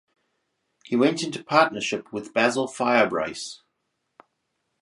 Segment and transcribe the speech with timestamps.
[0.83, 3.59] He went into partnership with Basil Firebrace.